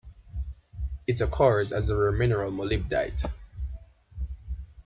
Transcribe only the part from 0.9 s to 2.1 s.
It occurs as the